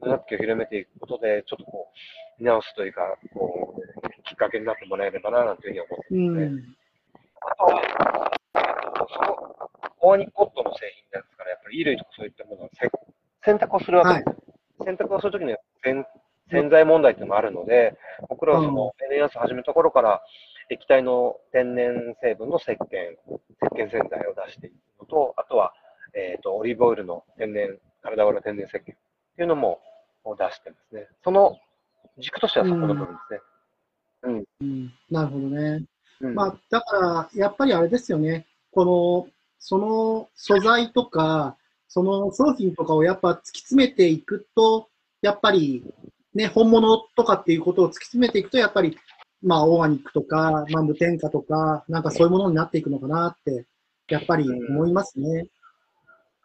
[0.03, 1.88] の、ナッキを広めていくことで、ちょっとこ
[2.38, 6.57] う、見直すというか、こう、きっかけになってもらえればな、なんていうふうに思ってうますね。
[6.57, 6.77] ん。
[7.41, 8.33] あとは、
[9.09, 12.91] その、オーガニコットンの製品ですから、やっぱり衣類とかそういったものはせ
[13.45, 14.48] 洗濯をするわけです。
[14.81, 16.05] 洗濯をするときには洗
[16.51, 17.97] 洗剤問題っていうのもあるので、
[18.29, 20.23] 僕らはその NAS 始めた頃から、
[20.71, 25.73] 液体の天然成分の石鹸、石鹸洗剤を出しているのと、あとは、
[26.14, 28.93] えっ、と、オリーブオイルの天然、体を洗う天然石鹸って
[29.41, 29.81] いうのも
[30.25, 31.07] 出してますね。
[31.23, 31.57] その
[32.19, 33.41] 軸としてはそこの部分ですね。
[34.23, 34.45] うん。
[34.61, 34.93] うん。
[35.11, 35.85] なるほどね。
[36.21, 38.47] うん、まあ、だから、やっぱりあれですよね。
[38.73, 41.57] この、その素材とか、
[41.88, 44.88] その商品とかをやっぱ突き詰めていくと、
[45.22, 45.83] やっぱり、
[46.35, 48.96] ね、本物とかっていうことを突き詰めていくと、やっぱり、
[49.42, 53.66] まあ、オーガニックとか、まあ、無添加とか、なんかそういうものになっていくのかなって、
[54.09, 55.46] やっぱり思いますね。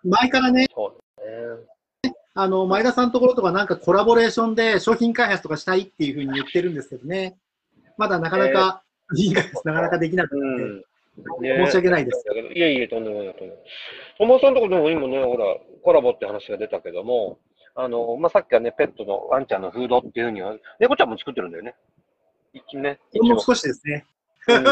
[0.03, 0.67] 前からね。
[2.35, 7.37] あの、前田さんのところとかなんかコラボレーションで商品開発とかしたいっていうふうに言ってるんですけどね。
[7.97, 8.83] まだなかなか、
[9.15, 10.83] いい開発なかなかできなくて、うん。
[11.15, 12.23] 申し訳ないです。
[12.55, 13.61] いえいえ、とんでもない、とんでも。
[14.17, 15.45] 友さんのところでも今ね、ほら、
[15.83, 17.39] コラボって話が出たけども、
[17.75, 21.75] あの、まあ、さっきはね、ペットのワンちゃんのフードっていうふうには、猫ちゃんも作ってるんだよね。
[22.53, 22.99] 一気にね。
[23.19, 24.05] ほんの少しですね。
[24.47, 24.69] うんで、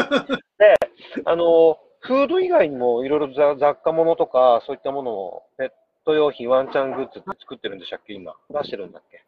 [1.25, 5.69] あの、フード以外にもいろいろ雑雑貨物とか、そういったものを、ペッ
[6.05, 8.35] ト用品、ワンちゃんグッズって作ってるんでしたっけ、今。
[8.49, 9.23] 出してるんだっけ？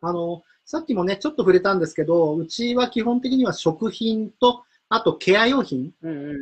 [0.00, 5.92] あの、さっきもね、ちょっと触れたんですけど、うちは基本的には食品と、あとケア用品。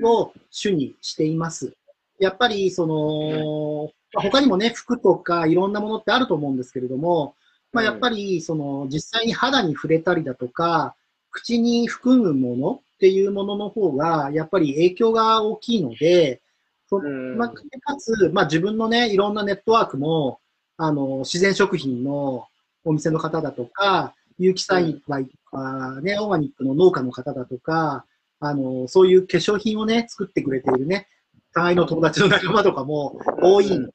[0.04, 1.74] を主にしています。
[2.18, 7.34] やっぱり、その、まあ他にもね、服とかいろんなものってあると思うんですけれども、
[7.72, 10.94] まあ、やっぱり、その、実際に肌に触れたりだとか、
[11.30, 16.40] 口に含むものっていうものの方が、やっぱり影響が大きいので、
[16.88, 20.40] そうんまあ、かつ、まあ、自分のね、いろんなネットワークも、
[20.78, 22.46] あの、自然食品の
[22.84, 28.06] お店の方だとか、有機栽培とか、ね、オーガニックの農家の方だとか、
[28.40, 31.08] あの、そういう化粧品をね、作ってくれているね、
[31.56, 33.92] 互いの友達の仲間とかも多いんで、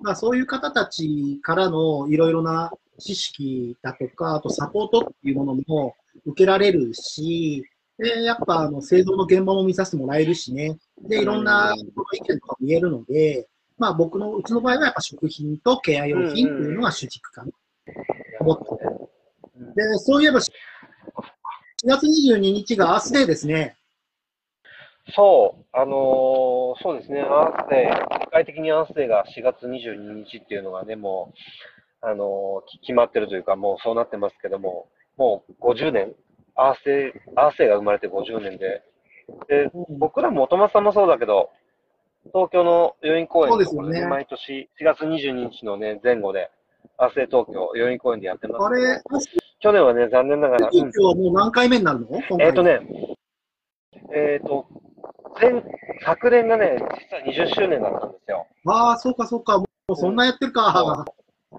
[0.00, 5.94] まあそういう方たちからのいろいろな知識だとか、あとサポートっていうものも
[6.26, 7.64] 受けられるし、
[7.98, 17.50] で、やっぱあの製造の現場も見させてもらえるしね、で、いろんな意見とか見えるので、まあ僕の、うちの場合はやっぱ食品とケア用品っていうのが主軸かな。
[18.40, 18.84] 思って。
[19.58, 19.74] うん。
[19.74, 20.40] で、そういえば、
[21.82, 23.76] 4月22日がアースデーですね。
[25.14, 31.32] そう、あのーそうですね、アースデー、世界的にアースデーが4月22日っていうのがね、も
[32.02, 36.14] う、あのーき決まってるというか、もうそうなってますけども、もう50年、
[36.54, 38.82] アースデー、アースデーが生まれて50年で、
[39.48, 41.48] で、僕らも音松さんもそうだけど、
[42.34, 46.50] 東京の代々木公園でね、でね毎年4月22日のね、前後で、
[46.98, 48.66] アースデー東京、代々木公園でやってます。
[48.66, 49.00] あれ、
[49.60, 52.18] 去年はね、残念ながら、今日はもう何回目になるの？
[52.40, 52.80] えっ、とね、
[54.12, 54.66] えっ、と、
[55.40, 55.52] 前、
[56.02, 56.78] 昨年がね、
[57.28, 58.46] 実は20周年だったんですよ。
[58.66, 59.58] ああ、そうかそうか。
[59.58, 61.04] もうそんなやってるか。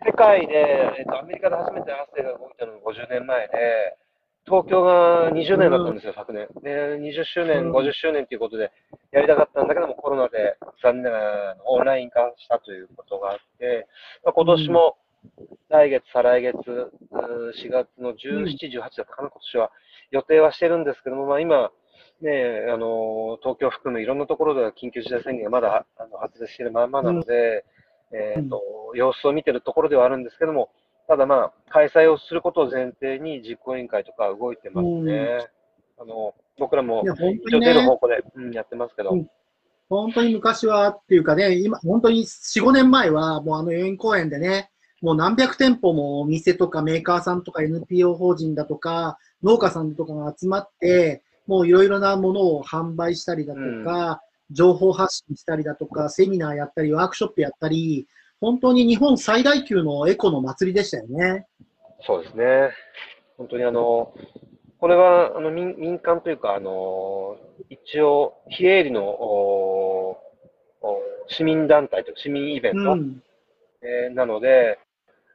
[0.03, 3.97] 世界で、えっ、と、アメリカで初めてアースデーが動いたのが50年前で、
[4.45, 6.47] 東京が20年だったんですよ、昨年。
[6.63, 8.71] で、20周年、うん50周年ということで
[9.11, 13.87] やりたかったんだけども、コロナで残念ながらオンライン化したということがあって、
[14.25, 14.97] まあ、今年も
[15.69, 19.71] 来月、再来月、うー4月の17、18だったかな、今年は。
[20.11, 21.71] 予定はしてるんですけども、まあ今、
[22.21, 27.65] ね、あの、東京を含むいろんなところでは緊急事態宣言がまだあの発出しているまんまなので、
[28.13, 28.61] えっ、と、
[28.95, 30.69] 様子を見てるところではあるんですけども、
[31.07, 35.47] ただまあ、開催をすることを前提に実行委員会とか動いてますね。
[35.97, 39.29] あの、僕らも一応出る方向で、うん、やってますけど、うん。
[39.89, 58.07] 本当に昔はっていうかね、今、本当に4、5年前は、もうあの、代々木公園でね、もう何百店舗もお店とかメーカーさんとか NPO 法人だとか、農家さんとかが集まって、もういろいろなものを販売したりだとか、情報発信したりだとか、セミナーやったり、ワークショップやったり、
[58.39, 61.47] 本当に日本最大級のエコの祭りでしたよね。
[62.05, 62.69] そうですね。
[63.37, 64.13] 本当にあの、
[64.79, 67.37] これはあの民民間というか、あの、
[67.69, 70.17] 一応、非営利の
[71.27, 73.23] 市民団体と市民イベント、うん。
[73.83, 74.79] えーなので、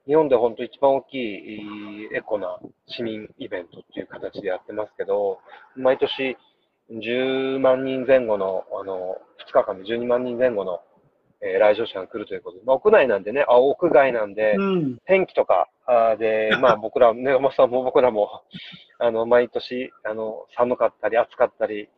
[0.07, 5.40] 日本で本当一番大きいエコな市民イベントっていう形でやってますけど、
[5.75, 6.37] 毎年
[6.92, 9.16] 10万人前後の、あの、
[9.49, 10.81] 2日間で12万人前後の、
[11.42, 14.99] ええー来場者が来るということで、まあ、屋内なんでね、あ、屋外なんで、うん。
[15.05, 18.42] 天気とかあーで、 まあ僕ら、ね、山本さんも僕らも、
[18.99, 21.88] あの、毎年、あの、寒かったり暑かったり、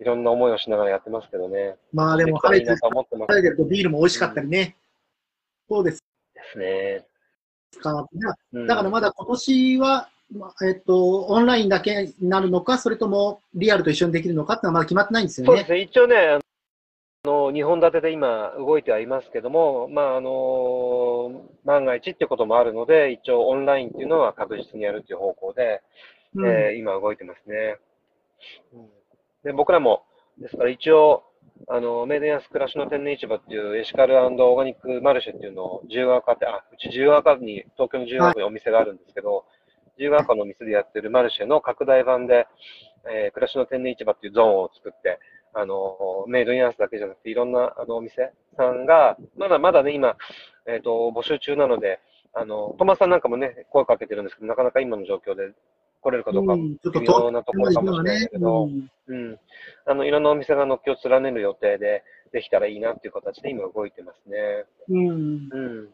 [0.00, 1.76] いろんな思いをしながらやってますけどね。
[1.92, 4.76] まあでも、晴れてるとビールも美味しかったりね。
[5.68, 7.06] そうですですね。
[7.80, 8.06] か。
[8.52, 15.48] うんだからまだ今年は、まあえっと、オンラインだけになるのか、それともリアルと一緒にできるのかってのはまだ決まってないんですよね。
[15.48, 16.40] そうですね、一応ね、あ
[17.24, 25.82] の2本立てで今動いてはいますけども、まああの万が一っていうこともあるので、一応オンラインっていうのは確実にやるっていう方向で、
[26.34, 27.76] うんえー今動いてますね。
[28.74, 28.88] うん
[29.44, 30.02] で僕らも、
[30.38, 31.22] ですから一応、
[31.66, 39.44] あのメイドインアス暮らしの天然市場っていうエシカルオーガニックマルシェっていうのを自由が丘って、あ、うち自由が丘に、東京の自由が丘にお店があるんですけど、
[39.96, 42.46] 自由が丘のお店でやってるマルシェの拡大版で、
[43.10, 45.18] えー暮らしの天然市場っていうゾーンを作って、
[45.54, 45.96] あの、
[46.28, 50.16] メイドインアースだけじゃなくて、いろんなあのお店さんが、まだまだね、今、
[50.66, 52.00] えっ、と、募集中なので、
[52.34, 55.52] あの、トマさんなんかもね、声かけてるんですけど、なかなか今の状況で
[56.00, 59.38] 来れるかどうか、うんちょっと微遠妙なところかもしれないけど、うんうん。
[59.86, 64.64] あの、いろんなお店が軒を連ねる予定で、できたらいいなっていう形で今動いてますね。
[64.88, 65.88] うんうん。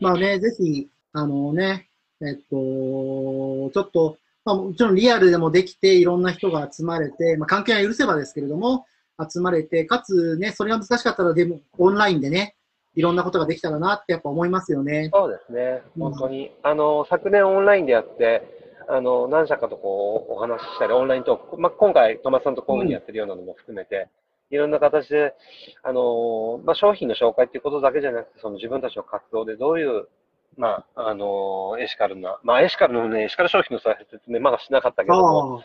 [0.00, 1.88] まあね、ぜひ、あのね、
[2.20, 8.86] えっと、ちょっと、まあ、もちろんリアルでもできて、いろんな人が集まれて、まあ、関係が許せばですけれども、
[9.30, 12.56] 集まれて、かつね、それが難しかったら、でも、オンラインでね、
[12.94, 15.10] いろんなことができたらなってやっぱ思いますよね。
[15.12, 15.82] そうですね。
[15.98, 16.50] 本当に。
[16.62, 18.55] あの、昨年オンラインでやって、
[18.88, 24.08] あの、何社かとこう、お話ししたり、オンライントーク、まあ、今回、トマさんとこういうふうにやってるようなのも含めて、
[24.50, 25.34] いろんな形で、
[25.82, 30.08] あの、まあ、商品の紹介っていうことだけじゃなくて、その自分たちの活動でどういう、
[30.56, 35.62] まあ、あの、エシカルな、まあ、エシカルのね、エシカル商品の説明まだしなかったけども、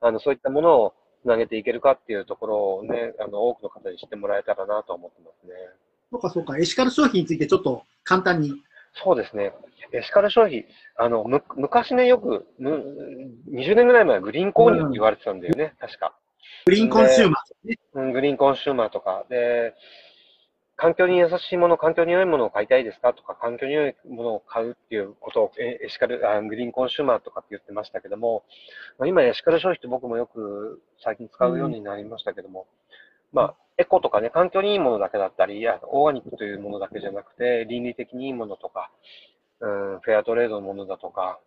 [0.00, 5.54] あの、そういったものをつなげていけるかっていうところをね、あの、多くの方に知ってもらえたらなと思ってますね。
[6.10, 8.52] そうかそうか、エシカル消費についてちょっと簡単に。
[8.94, 9.52] そうですね。
[9.92, 12.84] エシカル消費、あの、む、昔ね、よく、む、
[13.52, 16.14] 20年ぐらい前はグリーン購入って言われてたんだよね、確か。
[16.66, 17.78] グリーンコンシューマー、ね。
[17.94, 19.24] うん、グリーンコンシューマーとか。
[19.28, 19.74] で、
[20.76, 23.12] 環境に優しいもの、環境に良いものを買いたいですか？
[23.12, 28.44] とか、環境に良いものを買うっていうことを、えエシカル、あグリーンコンシューマーとかって言ってましたけども、
[28.98, 32.68] まあ、今エシカル消費って僕もよく最近使うようになりましたけども、
[33.32, 38.90] まあ、エコとかね、環境にいいものだけだったり、いや、オーガニックというものだけじゃなくて、倫理的にいいものとか、
[39.60, 41.38] うん、フェアトレードのものだとか、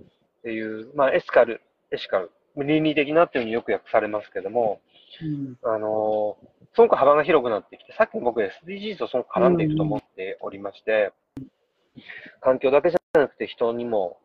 [0.00, 0.04] っ
[0.42, 4.80] ていう、まあ、エシカル、エシカル、倫理的なっていうふうによく訳されますけども、
[5.22, 5.56] うん。
[5.62, 11.12] あのーすごく幅が広くなってきて、さっき僕 SDGs とその絡んでいくと思っておりまして、
[12.40, 14.18] 環境だけじゃなくて人にも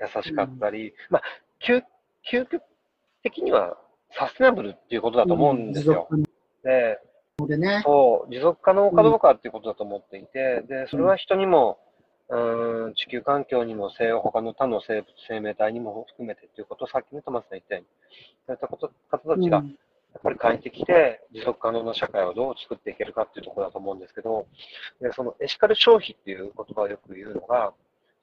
[0.00, 1.22] 優しかったり、まあ、
[1.66, 1.82] 究
[2.30, 2.62] 究極
[3.24, 3.76] 的には
[4.16, 6.06] サステナブルっていうことだと思うんですよ。
[6.10, 6.24] 持
[6.66, 7.00] で、
[7.38, 7.82] 続でね。
[7.84, 11.78] そう、持続可能かどうかっていうことだと思っていて、で、それは人にも、
[12.28, 17.88] うーん、地球環境にも、生他の他の生物、生命体にも含めてっていうことをさっきね、トマスさん言ったように、
[18.46, 19.76] そういったこと方たちが、うん
[20.16, 24.46] やっぱり変えてきて、持続可能な社会をどう作っていけるかっていうところだと思うんですけど、
[24.98, 27.74] でそのエシカル消費っていう言葉をよく言うのが、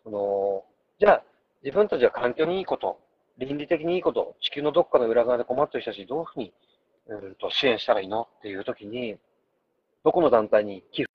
[0.03, 0.63] その
[0.99, 1.23] じゃあ、
[1.63, 2.99] 自分たちは環境にいいこと、
[3.37, 6.51] 倫理的にいいこと、地球のどっかの裏側で困ってる人たちにどういうふうに、
[7.07, 8.27] うん、と支援したらいいの？
[8.39, 9.17] っていうときに、
[10.03, 11.05] どこの団体に寄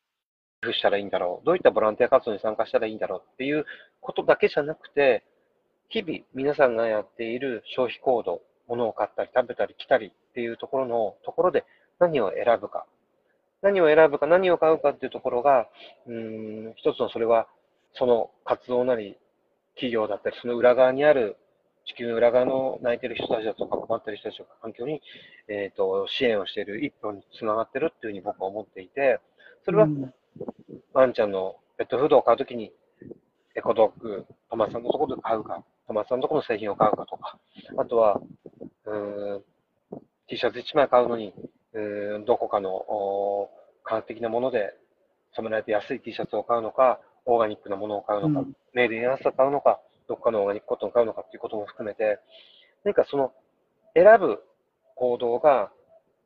[0.62, 3.22] 付したらいいんだろう、どういったボランティア活動に参加したらいいんだろう？
[3.35, 3.64] っていう
[4.01, 5.24] ことだけじゃなくて、
[5.88, 11.64] 日々皆さんがやっている消費行動、物を買ったり食べたり着たりっていうところのところで
[11.98, 12.87] 何を選ぶか。
[13.62, 15.68] 何を選ぶか、何を買うかっていうところが、
[16.07, 17.48] うん、一つのそれは、
[17.94, 19.16] その活動なり、
[19.74, 21.37] 企業だったり、その裏側にある、
[21.88, 25.01] 地球の裏側の泣いてる人たちだとか困ってる人たちとか環境に、
[25.48, 29.20] えっ、と、支援をしている一歩につながってるっていうふうに僕は思っていて、
[29.64, 30.14] それはうん。
[30.92, 32.72] ワンちゃんのペットフードを買うときに、
[33.57, 37.38] エコドッグ、トマさんのところで買うか、トマさんのところの製品を買うかとか、
[37.79, 38.20] あとは、
[38.85, 39.44] うーん、
[40.29, 41.35] T シャツ1枚買うのに、
[41.72, 43.51] うーん、どこかのお
[43.83, 44.74] 科学的なもので
[45.35, 48.57] 染められて安い T シャツを買うのか、オーガニックなものを買うのか、うん。
[48.74, 52.18] メイドインアースを買うのか、どこかのオーガニックコットンを買うのかっていうことも含めて、
[52.85, 53.32] 何かその
[53.95, 54.43] 選ぶ
[54.95, 55.70] 行動が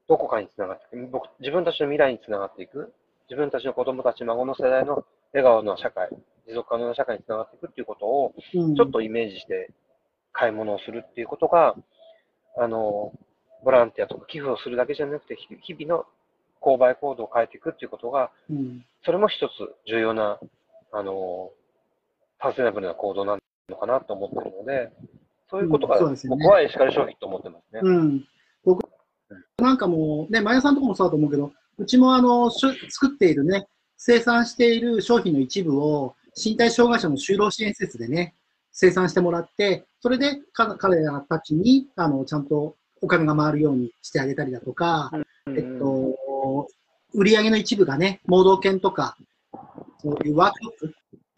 [0.09, 2.93] どこかにつながっていく、僕自分たちの未来につながっていく、
[3.29, 6.11] 自分たちの子供たち、孫の世代の笑顔の社会、
[6.47, 8.75] 持続可能な社会につながっていくっていうことを、うん。
[8.75, 9.71] ちょっとイメージして
[10.33, 11.75] 買い物をするっていうことが、
[12.59, 13.13] あの、
[13.65, 16.05] ボランティアとか寄付をするだけじゃなくて、ひ日々の
[16.61, 18.85] 購買行動を変えていくっていうことが、うん。
[19.05, 19.53] それも一つ
[19.89, 20.39] 重要な、
[20.93, 21.51] あの、
[22.41, 23.39] サステナブルな行動な
[23.69, 24.91] のかなと思ってるので、
[25.51, 26.45] そういうことが、うんそうですよね。
[26.45, 27.81] 僕はエシカル消費と思ってますね。
[27.83, 28.25] うん、
[28.65, 28.83] 僕
[29.59, 32.75] なんかもう、ね、マヤさんとかもそうだと思うけど、うちもあの作
[33.07, 38.35] っているね、生産している商品の一部を身体障害者の就労支援施設でね、
[38.73, 45.11] 生産してもらって、それでか彼らたちに、あの、ちゃんとお金が回るようにしてあげたりだとか、
[45.49, 46.17] えっと、
[47.15, 49.17] 売上の一部がね、盲導犬とか、
[50.01, 50.95] そういうワークショップ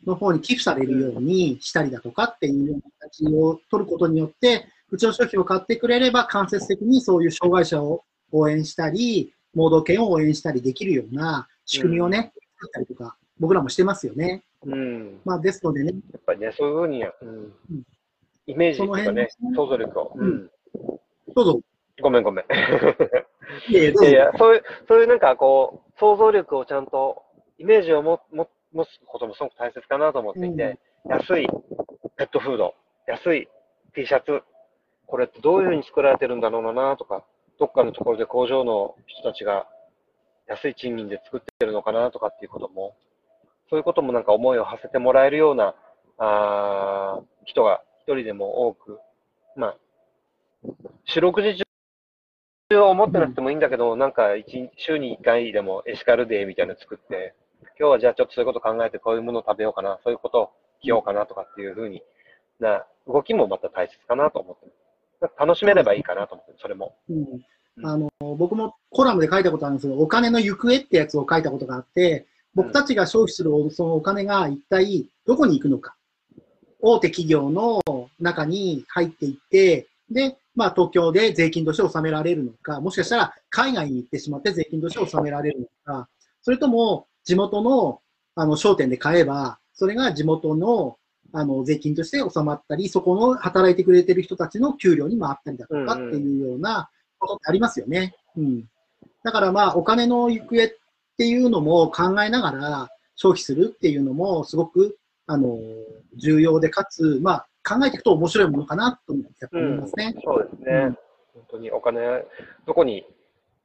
[0.07, 14.43] の方に寄付されるようにしたりだとかっていうような形を取ることによって、うちの商品を買ってくれれば間接的にそういう障害者を応援したり、盲導犬を応援したりできるような仕組みをね、作ったりとか、僕らもしてますよね。
[14.65, 15.21] うん。
[15.25, 17.53] まあ、ですのでね、やっぱりね、そういうふうに、うん、
[18.47, 20.13] イメージとかねその辺で、すね想像力を。
[20.17, 20.51] うんうん。
[21.35, 21.61] どうぞ。
[22.03, 22.45] ごめんごめん。
[23.71, 27.23] いやいや、そういう、そういうなんかこう、想像力をちゃんと、
[27.59, 31.49] イメージをもも持つこともすごく大切かなと思っていて、安い
[32.17, 32.75] ペットフード、
[33.07, 33.49] 安い
[33.95, 34.43] T シャツ、
[35.07, 37.25] これってどういうふうに作られてるんだろうなとか、
[37.59, 39.67] どっかのところで工場の人たちが
[40.49, 42.97] 安い賃金で作ってるのかなとかっていうことも、
[43.71, 45.75] そういうこともなんか思いを馳せてもらえるような、
[46.19, 48.99] あー人が一人でも多く、
[49.57, 49.77] まあ、
[51.05, 51.65] 四六時
[52.71, 57.35] 中は思ってなくてもいいんだけど、なんか一週に1回でもエシカルデーみたいなの作って、
[57.79, 60.51] 今日はじゃあちょっとそういうこと考えてこういうものを食べようかな、そういうことを
[60.81, 62.03] 着ようかなとかっていうふうに
[62.61, 64.67] な動きもまた大切かなと思って
[65.21, 66.97] ます楽しめればいいかなと思ってそれも。
[67.09, 67.27] うん
[67.83, 75.97] あの僕もコラムで書いたことあるんですけど、お金の行方ってやつを書いたことがあって、僕たちが消費するそのお金が一体どこに行くのか。
[76.81, 77.81] 大手企業の
[78.21, 86.09] 中に入っていって、で、まあ東京で税金として納められるのか、もしかしたら海外に行ってしまって税金として納められるのか、
[86.43, 88.01] それとも地元の
[88.37, 90.97] あの商店で買えば、それが地元の
[91.33, 98.15] あの税金として納まったり、そこの働いてくれてる人たちの給料に回ったりだとかっていうようなことってありますよね。
[98.37, 98.69] うん。
[99.25, 100.71] だからまあお金の行方っ
[101.17, 105.59] ていうのも考えながら消費するっていうのもすごくあの
[106.17, 109.25] 重要で、かつ、まあ考えていくと面白いものかなと思い
[109.81, 110.15] ますね。
[110.23, 110.73] そうですね。
[110.73, 110.99] うん
[111.35, 112.25] 本当にお金、
[112.65, 113.05] どこに、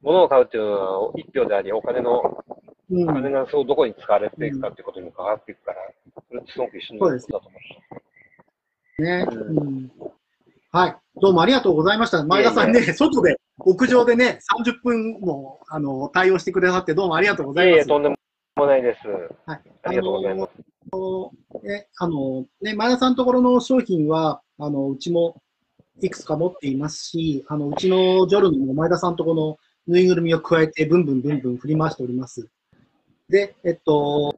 [0.02, 2.44] 物を買うっていうのは一票であり、お金の、
[2.90, 5.78] 金がそうどこに使われていくかっていうことにも関わっていくから、
[6.28, 7.50] それってすごく一緒のことだと思
[8.98, 9.02] う。
[9.02, 9.90] ね、ううん。
[10.72, 10.96] はい。
[11.20, 12.24] どうもありがとうございました。
[12.24, 17.74] 前田さんね、外で、屋上でね、30分も、あの、対応してくださって、どうもありがとうございます。
[17.74, 19.08] いえいえ、とんでもないです。
[19.46, 19.60] はい。
[19.82, 20.50] ありがとうございます。
[21.68, 25.42] え、あの、ね、前田さんのところの商品は、あの、うちも
[26.00, 32.48] いくつか持っていますし、あの、うちのジョルノも前田さんのところのぬいぐるみを加えて、ブンブンブンブン振り回しております。
[33.30, 34.36] で、えっと、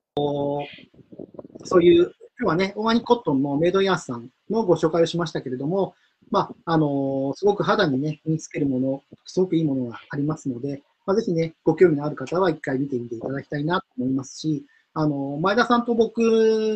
[1.65, 5.95] そういう、今日はね、オーガニックコットンのメイドインアースさんのご紹介をしましたけれども、
[6.31, 16.21] まあ、あのすごく肌にね、身につけるもの、すごくいいものがありますので、まあ、ぜひね、ご興味のある方は一回見てみていただきたいなと思いますし、あの、前田さんと僕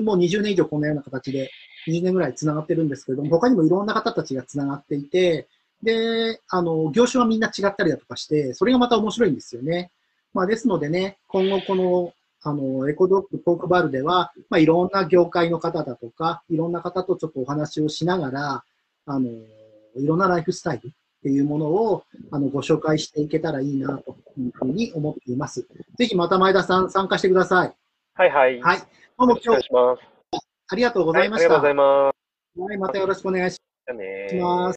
[0.02, 1.50] も20年以上こんなような形で、
[1.86, 5.48] 20年ぐらい繋がってるんですけれども、他にもいろんな方たちが繋がっていて、
[5.82, 9.90] で、あの、業種はみんな違ったりだとかして、それがまた面白いんですよね。
[10.36, 12.12] まあ、ですのでね、今後この、
[12.42, 18.64] あの、エコドッグポークバルでは、まあ、いろんな業界の方だとか、いろんな方とちょっとお話をしながら、
[19.06, 19.30] あの、
[19.96, 20.90] いろんなライフスタイルっ
[21.22, 25.66] ていうものを、あの、ご紹介していけたらいいな、というふうに思っています。
[25.96, 27.74] ぜひまた前田さん参加してください。
[28.12, 28.60] はいはい。
[28.60, 28.78] はい。
[28.78, 28.84] ど
[29.24, 30.02] うも今日願いします。
[30.68, 31.60] ありがとうございまはありがとうした。
[31.60, 32.60] ございます。
[32.60, 33.58] はい、またよろしくお願いし
[33.88, 34.36] ます。